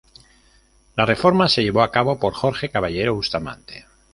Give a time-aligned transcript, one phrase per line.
[0.95, 3.85] La reforma se llevó a cabo por Jorge Caballero Bustamante.